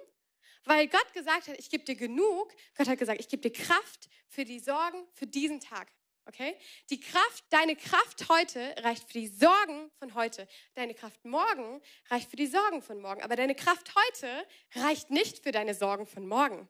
[0.64, 2.52] Weil Gott gesagt hat, ich gebe dir genug.
[2.76, 5.92] Gott hat gesagt, ich gebe dir Kraft für die Sorgen für diesen Tag.
[6.26, 6.56] Okay?
[6.90, 10.46] Die Kraft, deine Kraft heute reicht für die Sorgen von heute.
[10.74, 13.22] Deine Kraft morgen reicht für die Sorgen von morgen.
[13.22, 16.68] Aber deine Kraft heute reicht nicht für deine Sorgen von morgen.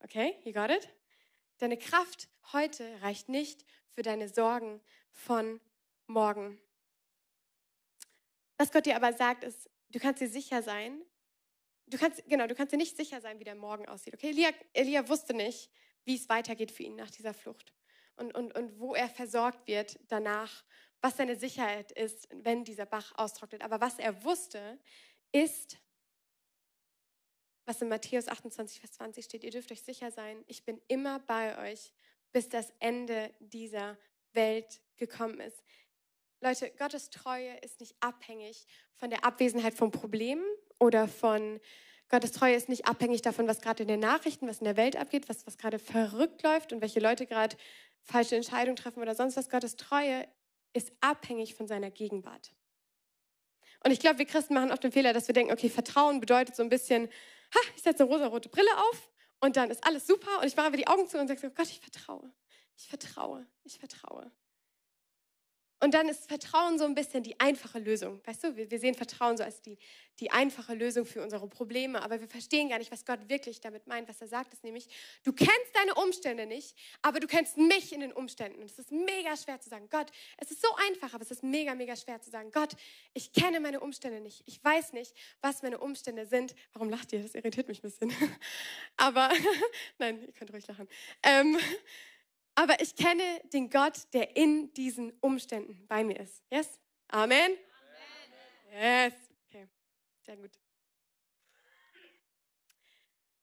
[0.00, 0.36] Okay?
[0.44, 0.88] You got it?
[1.58, 4.80] Deine Kraft heute reicht nicht für deine Sorgen
[5.12, 5.60] von
[6.06, 6.58] morgen.
[8.56, 11.02] Was Gott dir aber sagt, ist, du kannst dir sicher sein,
[11.86, 14.14] du kannst, genau, du kannst dir nicht sicher sein, wie der Morgen aussieht.
[14.14, 15.70] Okay, Elia, Elia wusste nicht,
[16.04, 17.72] wie es weitergeht für ihn nach dieser Flucht
[18.18, 20.64] und, und, und wo er versorgt wird danach,
[21.00, 23.62] was seine Sicherheit ist, wenn dieser Bach austrocknet.
[23.62, 24.78] Aber was er wusste,
[25.32, 25.78] ist,
[27.66, 31.20] was in Matthäus 28, Vers 20 steht, ihr dürft euch sicher sein, ich bin immer
[31.20, 31.92] bei euch,
[32.32, 33.98] bis das Ende dieser
[34.32, 35.62] Welt gekommen ist.
[36.40, 40.44] Leute, Gottes Treue ist nicht abhängig von der Abwesenheit von Problemen
[40.78, 41.60] oder von
[42.10, 44.96] Gottes Treue ist nicht abhängig davon, was gerade in den Nachrichten, was in der Welt
[44.96, 47.56] abgeht, was, was gerade verrückt läuft und welche Leute gerade
[48.02, 49.50] falsche Entscheidungen treffen oder sonst was.
[49.50, 50.26] Gottes Treue
[50.72, 52.52] ist abhängig von seiner Gegenwart.
[53.84, 56.56] Und ich glaube, wir Christen machen oft den Fehler, dass wir denken, okay, Vertrauen bedeutet
[56.56, 57.08] so ein bisschen,
[57.54, 60.70] ha, ich setze eine rosa-rote Brille auf und dann ist alles super und ich mache
[60.70, 62.32] mir die Augen zu und sage so, Gott, ich vertraue,
[62.76, 64.32] ich vertraue, ich vertraue.
[65.80, 68.20] Und dann ist Vertrauen so ein bisschen die einfache Lösung.
[68.24, 69.78] Weißt du, wir, sehen Vertrauen so als die,
[70.18, 73.86] die einfache Lösung für unsere Probleme, aber wir verstehen gar nicht, was Gott wirklich damit
[73.86, 74.08] meint.
[74.08, 74.88] Was er sagt, ist nämlich,
[75.22, 78.60] du kennst deine Umstände nicht, aber du kennst mich in den Umständen.
[78.60, 81.44] Und es ist mega schwer zu sagen, Gott, es ist so einfach, aber es ist
[81.44, 82.72] mega, mega schwer zu sagen, Gott,
[83.14, 84.42] ich kenne meine Umstände nicht.
[84.46, 86.56] Ich weiß nicht, was meine Umstände sind.
[86.72, 87.22] Warum lacht ihr?
[87.22, 88.12] Das irritiert mich ein bisschen.
[88.96, 89.30] aber,
[89.98, 90.88] nein, ihr könnt ruhig lachen.
[91.22, 91.56] Ähm,
[92.58, 96.42] aber ich kenne den Gott, der in diesen Umständen bei mir ist.
[96.50, 96.80] Yes?
[97.06, 97.56] Amen?
[98.72, 98.72] Amen.
[98.72, 99.14] Yes.
[99.46, 99.68] Okay,
[100.22, 100.50] sehr gut.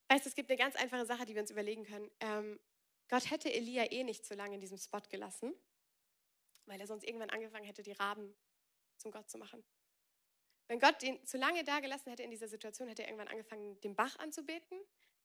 [0.09, 2.11] Weißt du, es gibt eine ganz einfache Sache, die wir uns überlegen können.
[2.19, 2.59] Ähm,
[3.07, 5.55] Gott hätte Elia eh nicht so lange in diesem Spot gelassen,
[6.65, 8.35] weil er sonst irgendwann angefangen hätte, die Raben
[8.97, 9.63] zum Gott zu machen.
[10.67, 13.79] Wenn Gott ihn zu lange da gelassen hätte in dieser Situation, hätte er irgendwann angefangen,
[13.79, 14.77] den Bach anzubeten,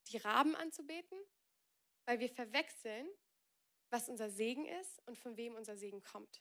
[0.06, 1.18] die Raben anzubeten,
[2.04, 3.08] weil wir verwechseln
[3.90, 6.40] was unser Segen ist und von wem unser Segen kommt.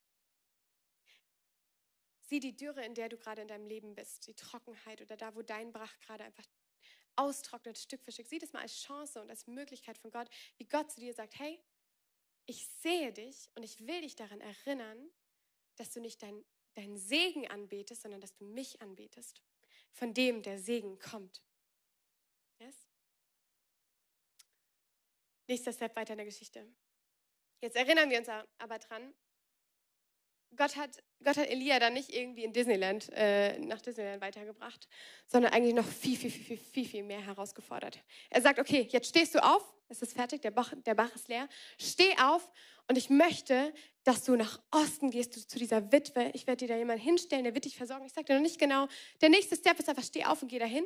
[2.21, 5.35] Sieh die Dürre, in der du gerade in deinem Leben bist, die Trockenheit oder da,
[5.35, 6.45] wo dein Brach gerade einfach
[7.15, 8.27] austrocknet, Stück für Stück.
[8.27, 11.37] Sieh das mal als Chance und als Möglichkeit von Gott, wie Gott zu dir sagt,
[11.39, 11.59] hey,
[12.45, 15.09] ich sehe dich und ich will dich daran erinnern,
[15.75, 19.41] dass du nicht deinen dein Segen anbetest, sondern dass du mich anbetest,
[19.91, 21.43] von dem der Segen kommt.
[22.59, 22.87] Yes?
[25.47, 26.65] Nächster Step weiter in der Geschichte.
[27.61, 29.13] Jetzt erinnern wir uns aber dran,
[30.55, 34.87] Gott hat, Gott hat Elia dann nicht irgendwie in Disneyland, äh, nach Disneyland weitergebracht,
[35.27, 37.99] sondern eigentlich noch viel, viel, viel, viel, viel, viel mehr herausgefordert.
[38.29, 41.27] Er sagt, okay, jetzt stehst du auf, es ist fertig, der Bach, der Bach ist
[41.27, 42.49] leer, steh auf
[42.87, 46.31] und ich möchte, dass du nach Osten gehst, du, zu dieser Witwe.
[46.33, 48.05] Ich werde dir da jemanden hinstellen, der wird dich versorgen.
[48.05, 48.87] Ich sage dir noch nicht genau.
[49.21, 50.85] Der nächste Step ist einfach, steh auf und geh dahin.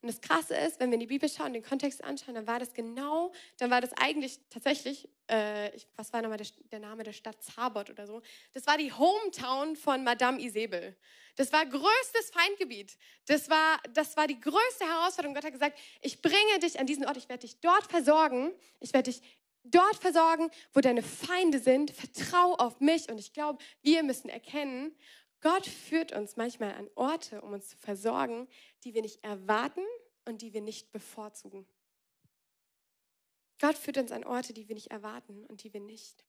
[0.00, 2.60] Und das Krasse ist, wenn wir in die Bibel schauen, den Kontext anschauen, dann war
[2.60, 7.02] das genau, dann war das eigentlich tatsächlich, äh, ich, was war nochmal der, der, Name
[7.02, 8.22] der Stadt Zabot oder so?
[8.52, 10.96] Das war die Hometown von Madame Isabel.
[11.34, 12.96] Das war größtes Feindgebiet.
[13.26, 15.34] Das war, das war die größte Herausforderung.
[15.34, 18.92] Gott hat gesagt, ich bringe dich an diesen Ort, ich werde dich dort versorgen, ich
[18.92, 19.20] werde dich
[19.64, 21.90] dort versorgen, wo deine Feinde sind.
[21.90, 23.08] Vertrau auf mich.
[23.10, 24.96] Und ich glaube, wir müssen erkennen,
[25.40, 28.48] Gott führt uns manchmal an Orte, um uns zu versorgen,
[28.84, 29.84] die wir nicht erwarten
[30.24, 31.66] und die wir nicht bevorzugen.
[33.60, 36.24] Gott führt uns an Orte, die wir nicht erwarten und die wir nicht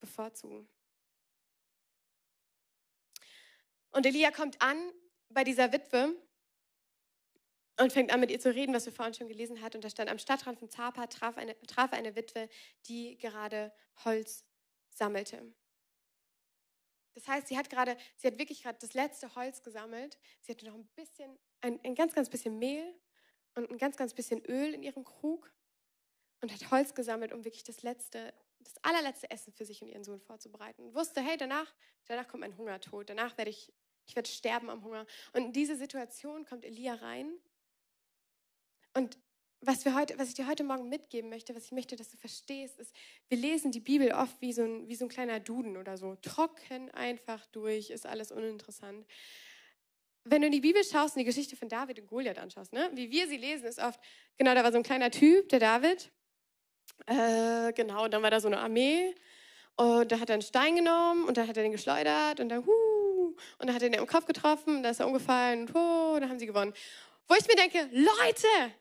[0.00, 0.68] bevorzugen.
[3.90, 4.92] Und Elia kommt an
[5.28, 6.16] bei dieser Witwe
[7.78, 9.78] und fängt an, mit ihr zu reden, was wir vorhin schon gelesen hatten.
[9.78, 12.48] Und da stand am Stadtrand von Zapa, traf eine, traf eine Witwe,
[12.86, 13.72] die gerade
[14.04, 14.44] Holz
[14.90, 15.54] sammelte.
[17.14, 20.18] Das heißt, sie hat gerade, sie hat wirklich gerade das letzte Holz gesammelt.
[20.40, 22.94] Sie hatte noch ein bisschen, ein, ein ganz, ganz bisschen Mehl
[23.54, 25.52] und ein ganz, ganz bisschen Öl in ihrem Krug
[26.40, 30.04] und hat Holz gesammelt, um wirklich das letzte, das allerletzte Essen für sich und ihren
[30.04, 30.82] Sohn vorzubereiten.
[30.82, 31.72] Und wusste, hey, danach,
[32.06, 33.10] danach kommt mein Hungertod.
[33.10, 33.72] Danach werde ich,
[34.06, 35.06] ich werde sterben am Hunger.
[35.32, 37.32] Und in diese Situation kommt Elia rein
[38.94, 39.18] und
[39.64, 42.16] was, wir heute, was ich dir heute Morgen mitgeben möchte, was ich möchte, dass du
[42.16, 42.94] verstehst, ist,
[43.28, 46.16] wir lesen die Bibel oft wie so ein, wie so ein kleiner Duden oder so.
[46.16, 49.06] Trocken, einfach durch, ist alles uninteressant.
[50.24, 52.90] Wenn du in die Bibel schaust und die Geschichte von David und Goliath anschaust, ne?
[52.94, 54.00] wie wir sie lesen, ist oft,
[54.36, 56.10] genau, da war so ein kleiner Typ, der David.
[57.06, 59.14] Äh, genau, und dann war da so eine Armee.
[59.76, 62.66] Und da hat er einen Stein genommen und dann hat er den geschleudert und dann,
[62.66, 65.74] huh, und dann hat er den im Kopf getroffen, und da ist er umgefallen und,
[65.74, 66.74] huh, dann haben sie gewonnen.
[67.26, 68.74] Wo ich mir denke, Leute,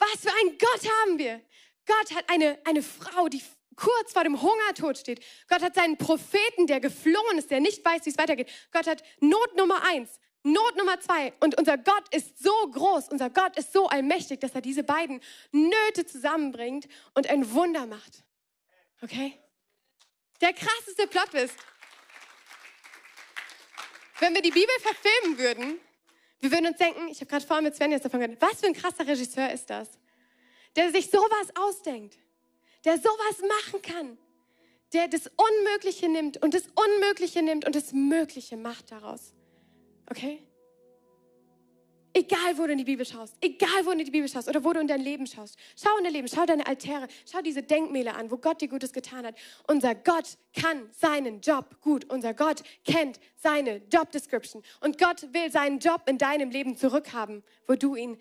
[0.00, 1.40] was für ein Gott haben wir?
[1.86, 3.42] Gott hat eine, eine Frau, die
[3.76, 5.24] kurz vor dem Hungertod steht.
[5.48, 8.50] Gott hat seinen Propheten, der geflohen ist, der nicht weiß, wie es weitergeht.
[8.72, 11.32] Gott hat Not Nummer eins, Not Nummer zwei.
[11.40, 15.20] Und unser Gott ist so groß, unser Gott ist so allmächtig, dass er diese beiden
[15.52, 18.24] Nöte zusammenbringt und ein Wunder macht.
[19.02, 19.38] Okay?
[20.40, 21.54] Der krasseste Plot ist,
[24.18, 25.80] wenn wir die Bibel verfilmen würden,
[26.40, 28.66] wir würden uns denken, ich habe gerade vorhin mit Sven jetzt davon gehört, was für
[28.66, 29.88] ein krasser Regisseur ist das,
[30.76, 32.18] der sich sowas ausdenkt,
[32.84, 34.18] der sowas machen kann,
[34.92, 39.34] der das Unmögliche nimmt und das Unmögliche nimmt und das Mögliche macht daraus.
[40.10, 40.42] Okay?
[42.12, 44.64] Egal, wo du in die Bibel schaust, egal, wo du in die Bibel schaust oder
[44.64, 45.56] wo du in dein Leben schaust.
[45.76, 48.92] Schau in dein Leben, schau deine Altäre, schau diese Denkmäler an, wo Gott dir Gutes
[48.92, 49.36] getan hat.
[49.68, 52.04] Unser Gott kann seinen Job gut.
[52.10, 54.62] Unser Gott kennt seine Job Description.
[54.80, 58.18] Und Gott will seinen Job in deinem Leben zurückhaben, wo du ihn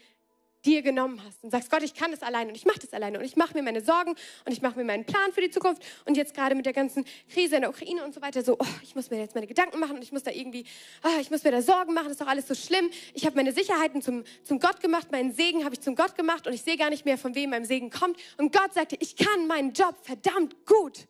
[0.66, 3.20] dir genommen hast und sagst, Gott, ich kann das alleine und ich mache das alleine
[3.20, 4.12] und ich mache mir meine Sorgen
[4.46, 7.06] und ich mache mir meinen Plan für die Zukunft und jetzt gerade mit der ganzen
[7.32, 9.80] Krise in der Ukraine und so weiter so, oh, ich muss mir jetzt meine Gedanken
[9.80, 10.66] machen und ich muss da irgendwie,
[11.04, 12.90] oh, ich muss mir da Sorgen machen, das ist doch alles so schlimm.
[13.14, 16.46] Ich habe meine Sicherheiten zum, zum Gott gemacht, meinen Segen habe ich zum Gott gemacht
[16.48, 18.20] und ich sehe gar nicht mehr, von wem mein Segen kommt.
[18.38, 21.08] Und Gott sagte, ich kann meinen Job verdammt gut.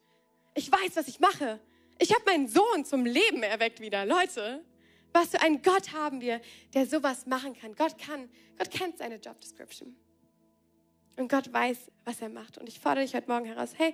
[0.53, 1.59] Ich weiß, was ich mache.
[1.99, 4.05] Ich habe meinen Sohn zum Leben erweckt wieder.
[4.05, 4.63] Leute,
[5.13, 6.41] was für einen Gott haben wir,
[6.73, 7.75] der sowas machen kann.
[7.75, 9.95] Gott kann, Gott kennt seine Job Description.
[11.17, 12.57] Und Gott weiß, was er macht.
[12.57, 13.93] Und ich fordere dich heute Morgen heraus, hey,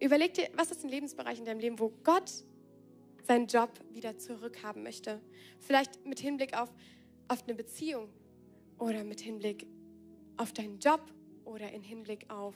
[0.00, 2.30] überleg dir, was ist ein Lebensbereich in deinem Leben, wo Gott
[3.26, 5.20] seinen Job wieder zurückhaben möchte.
[5.58, 6.70] Vielleicht mit Hinblick auf,
[7.28, 8.08] auf eine Beziehung
[8.78, 9.66] oder mit Hinblick
[10.36, 11.00] auf deinen Job
[11.44, 12.54] oder in Hinblick auf,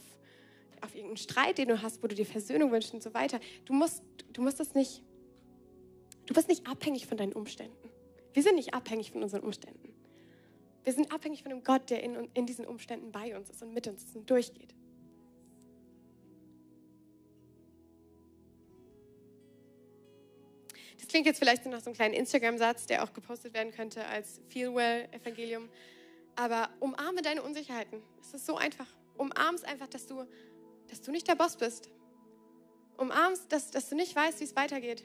[0.81, 3.41] auf irgendeinen Streit, den du hast, wo du dir Versöhnung wünschst und so weiter.
[3.65, 5.03] Du musst, du musst das nicht
[6.27, 7.91] Du bist nicht abhängig von deinen Umständen.
[8.33, 9.93] Wir sind nicht abhängig von unseren Umständen.
[10.85, 13.73] Wir sind abhängig von dem Gott, der in, in diesen Umständen bei uns ist und
[13.73, 14.75] mit uns ist und durchgeht.
[20.99, 24.41] Das klingt jetzt vielleicht nach so einem kleinen Instagram-Satz, der auch gepostet werden könnte als
[24.49, 25.69] Feelwell-Evangelium.
[26.37, 28.03] Aber umarme deine Unsicherheiten.
[28.21, 28.87] Es ist so einfach.
[29.17, 30.25] Umarmst einfach, dass du,
[30.89, 31.91] dass du nicht der Boss bist.
[32.97, 35.05] Umarmst, dass, dass du nicht weißt, wie es weitergeht.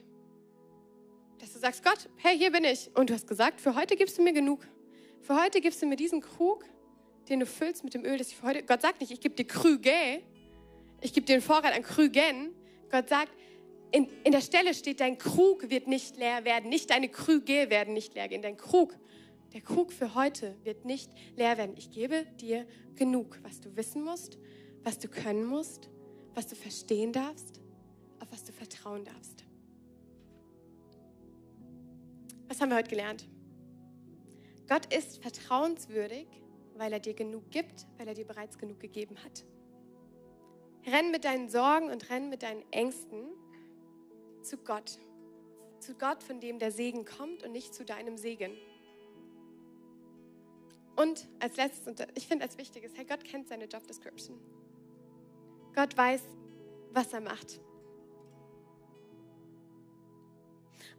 [1.40, 2.90] Dass du sagst, Gott, hey, hier bin ich.
[2.96, 4.68] Und du hast gesagt, für heute gibst du mir genug.
[5.22, 6.66] Für heute gibst du mir diesen Krug,
[7.30, 8.64] den du füllst mit dem Öl, das ich für heute.
[8.64, 10.22] Gott sagt nicht, ich gebe dir Krüge,
[11.02, 12.56] ich gebe dir den Vorrat an Krügen.
[12.90, 13.32] Gott sagt,
[13.92, 17.94] in, in der Stelle steht, dein Krug wird nicht leer werden, nicht deine Krüge werden
[17.94, 18.42] nicht leer gehen.
[18.42, 18.96] Dein Krug,
[19.54, 21.76] der Krug für heute wird nicht leer werden.
[21.78, 24.38] Ich gebe dir genug, was du wissen musst,
[24.84, 25.90] was du können musst,
[26.34, 27.60] was du verstehen darfst,
[28.20, 29.37] auf was du vertrauen darfst.
[32.48, 33.28] Was haben wir heute gelernt?
[34.70, 36.28] Gott ist vertrauenswürdig,
[36.76, 39.46] weil er dir genug gibt, weil er dir bereits genug gegeben hat.
[40.86, 43.28] Renn mit deinen Sorgen und renn mit deinen Ängsten
[44.42, 44.98] zu Gott.
[45.80, 48.58] Zu Gott, von dem der Segen kommt und nicht zu deinem Segen.
[50.96, 54.40] Und als letztes, und ich finde als wichtiges, hey, Gott kennt seine Job Description.
[55.76, 56.24] Gott weiß,
[56.92, 57.60] was er macht.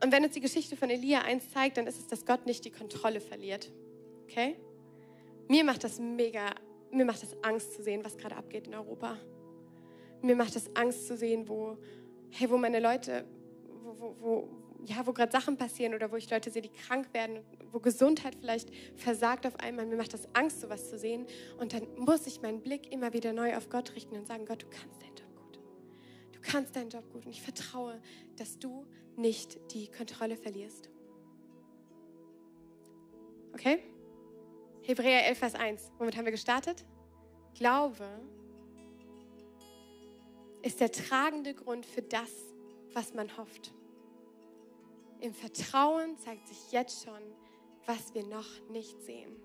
[0.03, 2.65] Und wenn uns die Geschichte von Elia eins zeigt, dann ist es, dass Gott nicht
[2.65, 3.73] die Kontrolle verliert.
[4.25, 4.57] Okay?
[5.49, 6.55] Mir macht das mega,
[6.91, 9.17] mir macht das Angst zu sehen, was gerade abgeht in Europa.
[10.23, 11.79] Mir macht das Angst zu sehen, wo,
[12.31, 13.25] hey, wo meine Leute,
[13.83, 14.49] wo, wo, wo
[14.85, 17.41] ja, wo gerade Sachen passieren oder wo ich Leute sehe, die krank werden,
[17.73, 19.87] wo Gesundheit vielleicht versagt auf einmal.
[19.87, 21.27] Mir macht das Angst, sowas zu sehen.
[21.59, 24.63] Und dann muss ich meinen Blick immer wieder neu auf Gott richten und sagen, Gott,
[24.63, 24.99] du kannst.
[25.19, 25.25] Du
[26.49, 27.27] kannst deinen Job gut.
[27.27, 28.01] Und ich vertraue,
[28.37, 30.89] dass du nicht die Kontrolle verlierst.
[33.53, 33.83] Okay?
[34.83, 35.93] Hebräer 11, Vers 1.
[35.99, 36.85] Womit haben wir gestartet?
[37.55, 38.07] Glaube
[40.63, 42.31] ist der tragende Grund für das,
[42.93, 43.73] was man hofft.
[45.21, 47.21] Im Vertrauen zeigt sich jetzt schon,
[47.87, 49.37] was wir noch nicht sehen.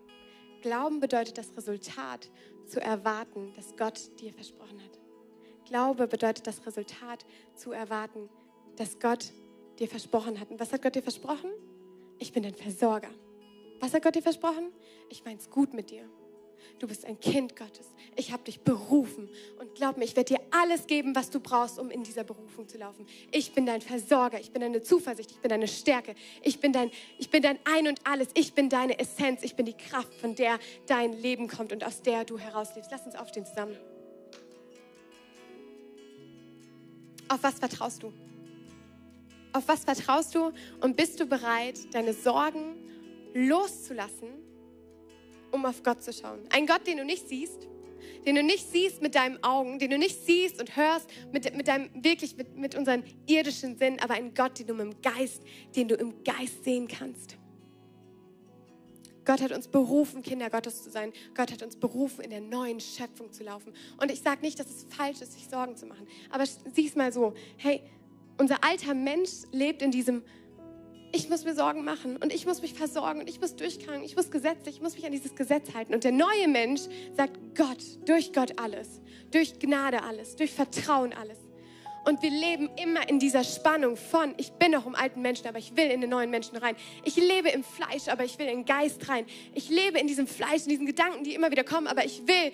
[0.61, 2.29] Glauben bedeutet das Resultat
[2.65, 5.02] zu erwarten, das Gott dir versprochen hat.
[5.65, 8.29] Glaube bedeutet das Resultat zu erwarten,
[8.75, 9.31] dass Gott
[9.79, 10.49] dir versprochen hat.
[10.51, 11.51] Und was hat Gott dir versprochen?
[12.19, 13.09] Ich bin dein Versorger.
[13.79, 14.71] Was hat Gott dir versprochen?
[15.09, 16.07] Ich meine es gut mit dir.
[16.79, 17.87] Du bist ein Kind Gottes.
[18.15, 19.29] Ich habe dich berufen.
[19.59, 22.67] Und glaub mir, ich werde dir alles geben, was du brauchst, um in dieser Berufung
[22.67, 23.05] zu laufen.
[23.31, 24.39] Ich bin dein Versorger.
[24.39, 25.31] Ich bin deine Zuversicht.
[25.31, 26.15] Ich bin deine Stärke.
[26.41, 28.29] Ich bin dein, ich bin dein Ein und Alles.
[28.33, 29.43] Ich bin deine Essenz.
[29.43, 32.91] Ich bin die Kraft, von der dein Leben kommt und aus der du herauslebst.
[32.91, 33.77] Lass uns aufstehen zusammen.
[37.27, 38.13] Auf was vertraust du?
[39.53, 42.75] Auf was vertraust du und bist du bereit, deine Sorgen
[43.33, 44.29] loszulassen,
[45.51, 46.39] um auf Gott zu schauen?
[46.49, 47.67] Ein Gott, den du nicht siehst,
[48.25, 51.67] den du nicht siehst mit deinen Augen, den du nicht siehst und hörst mit, mit
[51.67, 55.43] deinem, wirklich mit, mit unseren irdischen Sinn, aber ein Gott, den du im Geist,
[55.75, 57.37] den du im Geist sehen kannst.
[59.25, 61.13] Gott hat uns berufen, Kinder Gottes zu sein.
[61.35, 63.73] Gott hat uns berufen, in der neuen Schöpfung zu laufen.
[64.01, 66.07] Und ich sage nicht, dass es falsch ist, sich Sorgen zu machen.
[66.29, 67.33] Aber sieh es mal so.
[67.57, 67.81] Hey,
[68.37, 70.23] unser alter Mensch lebt in diesem,
[71.11, 74.15] ich muss mir Sorgen machen und ich muss mich versorgen und ich muss durchkranken, ich
[74.15, 75.93] muss gesetzlich, ich muss mich an dieses Gesetz halten.
[75.93, 76.81] Und der neue Mensch
[77.15, 79.01] sagt Gott, durch Gott alles,
[79.31, 81.42] durch Gnade alles, durch Vertrauen alles.
[82.05, 85.59] Und wir leben immer in dieser Spannung von, ich bin noch im alten Menschen, aber
[85.59, 86.75] ich will in den neuen Menschen rein.
[87.05, 89.25] Ich lebe im Fleisch, aber ich will in den Geist rein.
[89.53, 92.51] Ich lebe in diesem Fleisch, in diesen Gedanken, die immer wieder kommen, aber ich will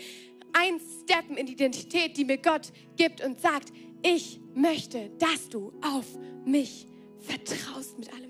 [0.54, 3.72] einsteppen in die Identität, die mir Gott gibt und sagt,
[4.02, 6.06] ich möchte, dass du auf
[6.46, 6.88] mich
[7.20, 8.29] vertraust mit allem